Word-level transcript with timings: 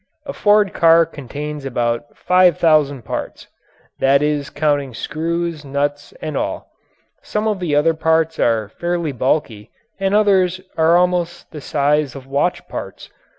A 0.25 0.33
Ford 0.33 0.73
car 0.73 1.05
contains 1.05 1.63
about 1.63 2.17
five 2.17 2.57
thousand 2.57 3.03
parts 3.03 3.45
that 3.99 4.23
is 4.23 4.49
counting 4.49 4.95
screws, 4.95 5.63
nuts, 5.63 6.11
and 6.23 6.35
all. 6.35 6.71
Some 7.21 7.47
of 7.47 7.59
the 7.59 7.75
parts 7.93 8.39
are 8.39 8.67
fairly 8.69 9.11
bulky 9.11 9.69
and 9.99 10.15
others 10.15 10.59
are 10.75 10.97
almost 10.97 11.51
the 11.51 11.61
size 11.61 12.15
of 12.15 12.25
watch 12.25 12.67
parts. 12.67 13.11